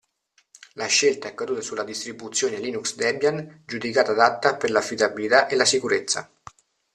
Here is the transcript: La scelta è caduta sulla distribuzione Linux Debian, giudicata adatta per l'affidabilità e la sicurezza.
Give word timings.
La 0.73 0.87
scelta 0.87 1.27
è 1.27 1.35
caduta 1.35 1.61
sulla 1.61 1.83
distribuzione 1.83 2.57
Linux 2.57 2.95
Debian, 2.95 3.61
giudicata 3.67 4.13
adatta 4.13 4.55
per 4.57 4.71
l'affidabilità 4.71 5.45
e 5.45 5.55
la 5.55 5.63
sicurezza. 5.63 6.27